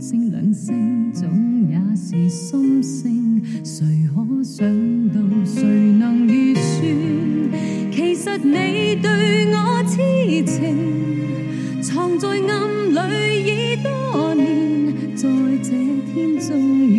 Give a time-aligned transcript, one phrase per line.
[0.00, 1.28] 声两声，总
[1.68, 3.42] 也是心声。
[3.64, 4.64] 谁可想
[5.08, 5.62] 到，谁
[5.98, 6.86] 能预算？
[7.90, 9.96] 其实你对我痴
[10.44, 10.76] 情，
[11.82, 15.28] 藏在暗里已多年，在
[15.62, 15.70] 这
[16.12, 16.56] 天终
[16.88, 16.97] 于。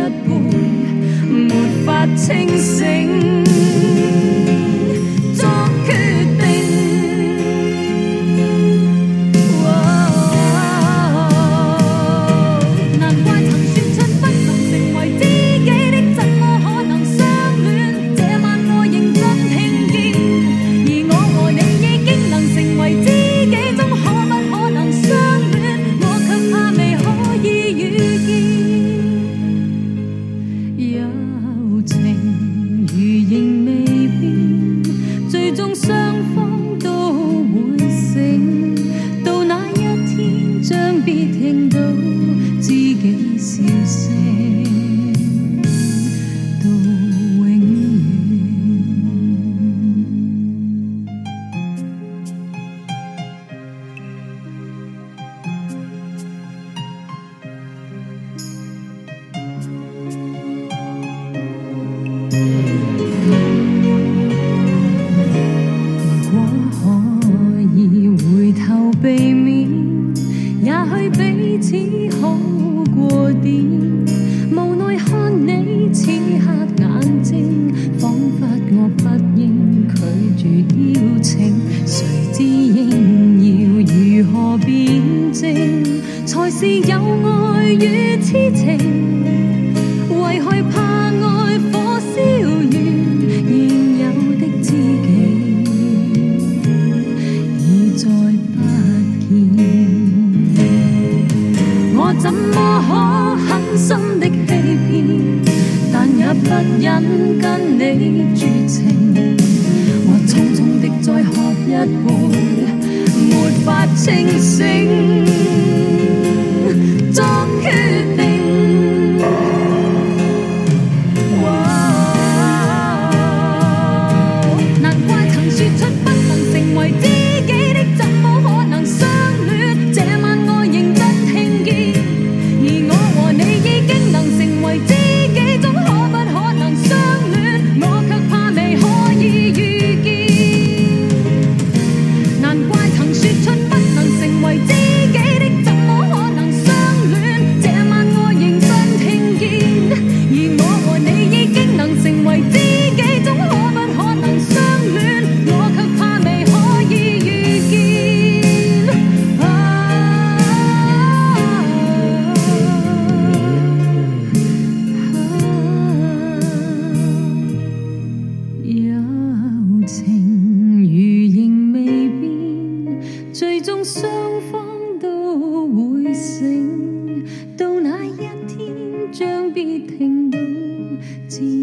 [0.00, 0.40] 一半
[1.28, 1.54] 没
[1.84, 3.39] 法清醒。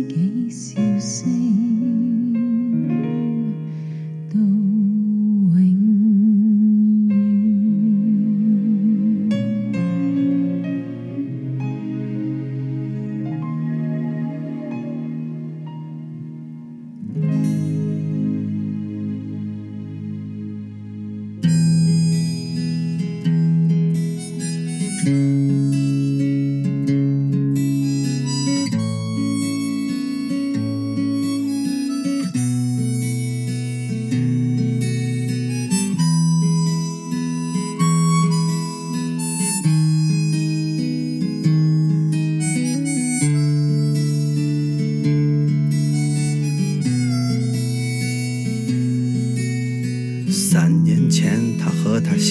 [0.07, 1.36] 几小声。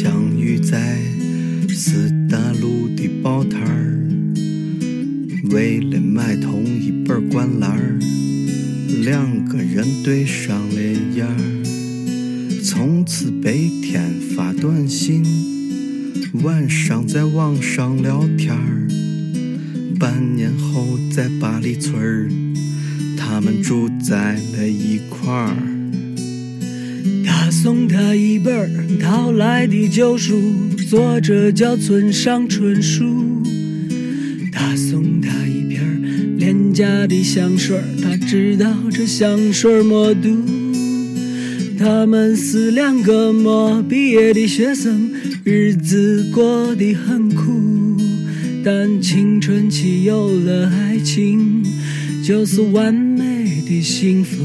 [0.06, 1.00] 相遇在
[1.68, 3.98] 四大路的报摊儿
[5.50, 7.98] 为了买同一本儿灌篮儿
[9.02, 13.50] 两个人对上了眼儿从此白
[13.82, 15.24] 天发短信
[16.44, 18.86] 晚上在网上聊天儿
[19.98, 22.30] 半年后在巴黎村儿
[23.18, 25.75] 他们住在了一块儿。
[27.46, 30.36] 他送他一本淘来的旧书，
[30.90, 33.04] 作者叫村上春树。
[34.50, 40.28] 他送他一瓶廉价的香水，他知道这香水没毒。
[41.78, 45.12] 他们是两个没毕业的学生，
[45.44, 47.96] 日子过得很苦，
[48.64, 51.62] 但青春期有了爱情，
[52.24, 54.42] 就是完美的幸福。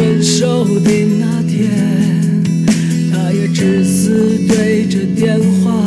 [0.00, 1.70] 分手的那天，
[3.12, 5.84] 他也只是对着电话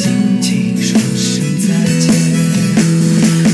[0.00, 1.68] 轻轻说声再
[2.00, 2.12] 见。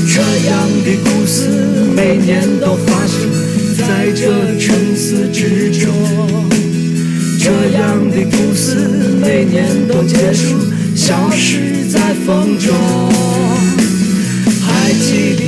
[0.07, 1.47] 这样的故事
[1.95, 3.29] 每年都发生
[3.77, 5.93] 在这城市之中，
[7.37, 8.79] 这样的故事
[9.21, 10.57] 每年都结束，
[10.95, 12.73] 消失在风中。
[14.65, 15.43] 还记得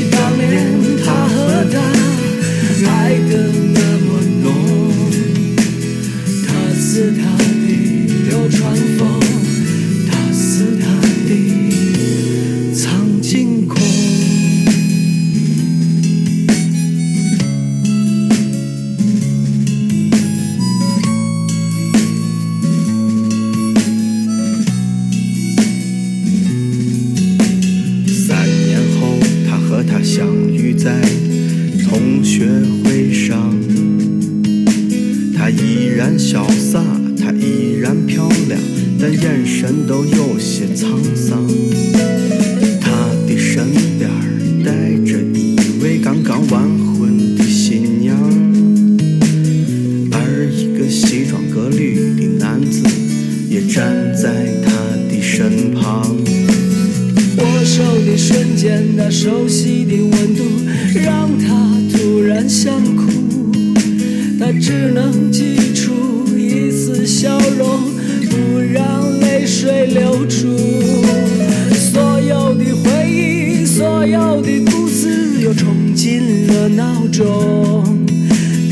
[74.02, 77.84] 所有的故事，又冲进了脑中。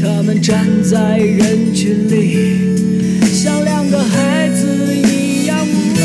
[0.01, 2.75] 他们站在人群里，
[3.31, 6.01] 像两个孩子一样无助。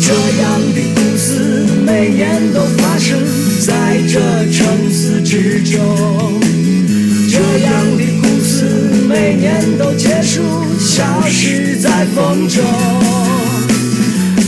[0.00, 3.18] 这样的故事每年都发生
[3.66, 4.20] 在这
[4.52, 6.40] 城市之中，
[7.28, 8.66] 这样的故事
[9.08, 10.42] 每年都结束，
[10.78, 12.62] 消失在风中。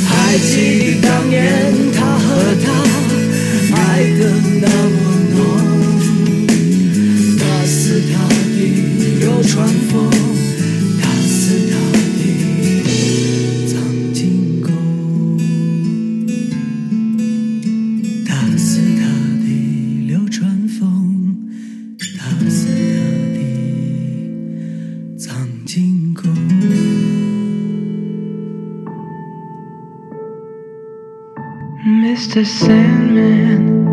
[0.07, 2.71] 还记得当年他和她
[3.93, 4.21] 爱得
[4.63, 4.97] 那么
[5.35, 5.39] 浓，
[7.37, 8.57] 他是她的
[9.19, 9.93] 流川枫，
[11.03, 11.35] 他是
[11.69, 11.73] 她
[12.17, 12.21] 的
[13.67, 13.75] 苍
[14.15, 14.69] 井空。
[18.25, 19.03] 他是他
[19.43, 19.45] 的
[20.07, 20.79] 流川枫，
[22.17, 22.61] 他是
[22.95, 22.99] 他
[23.35, 23.39] 的
[25.19, 25.29] 苍
[25.67, 26.31] 井空。
[32.11, 32.45] Mr.
[32.45, 33.87] Sandman,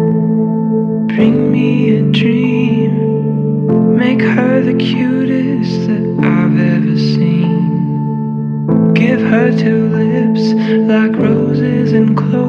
[1.05, 3.95] bring me a dream.
[3.95, 8.93] Make her the cutest that I've ever seen.
[8.95, 10.51] Give her two lips
[10.91, 12.46] like roses and clover.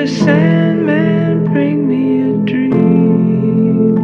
[0.00, 0.24] Mr.
[0.24, 3.96] Sandman, bring me a dream.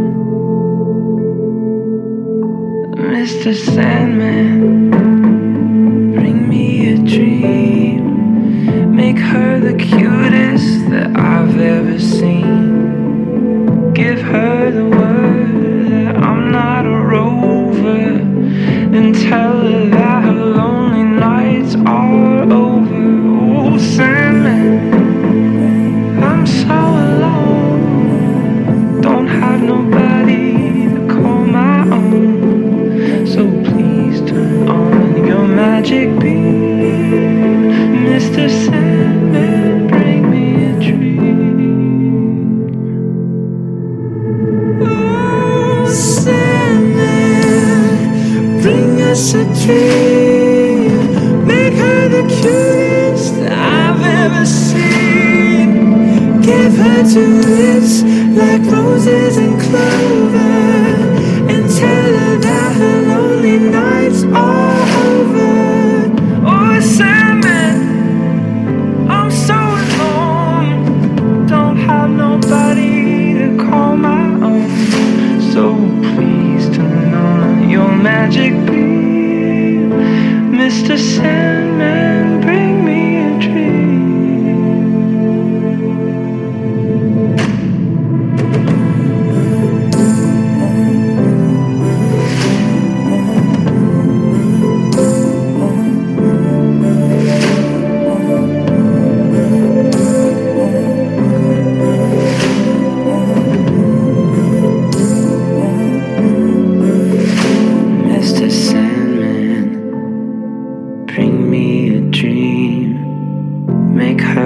[2.97, 3.55] Mr.
[3.55, 3.96] Sandman,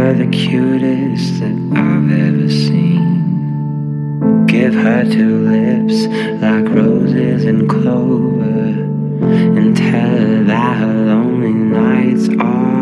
[0.00, 4.46] are the cutest that I've ever seen.
[4.46, 6.06] Give her two lips
[6.40, 8.62] like roses and clover,
[9.58, 12.79] and tell her that her lonely nights are.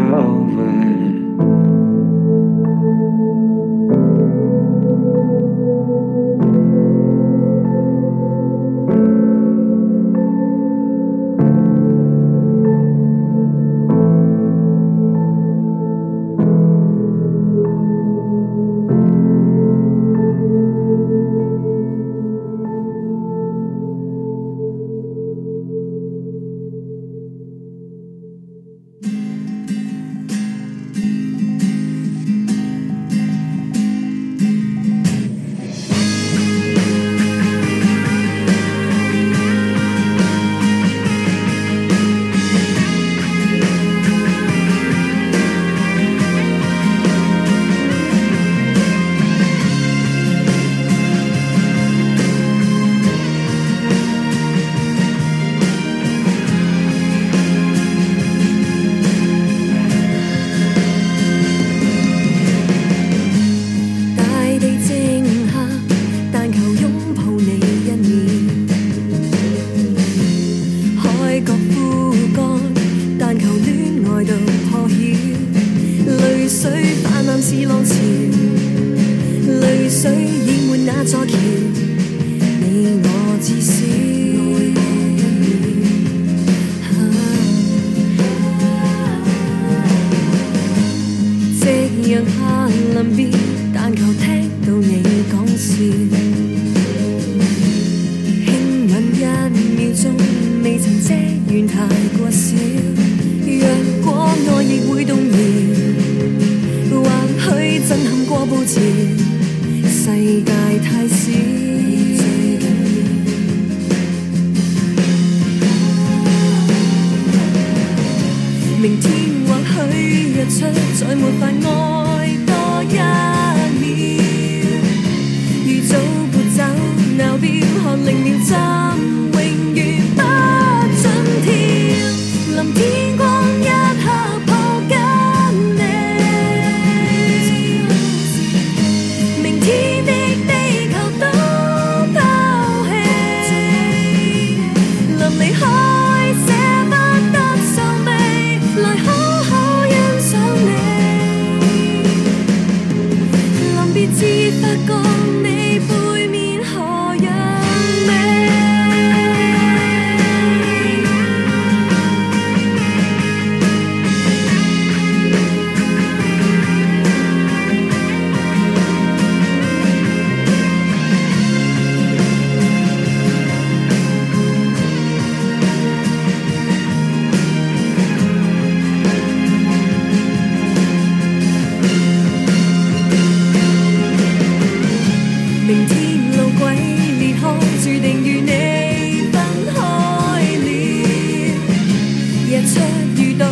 [192.68, 192.80] 出
[193.16, 193.46] 遇到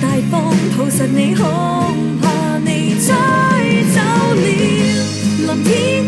[0.00, 1.44] 大风，抱实你恐
[2.22, 3.14] 怕你再
[3.94, 4.00] 走
[4.34, 5.46] 了。
[5.46, 6.01] 蓝天。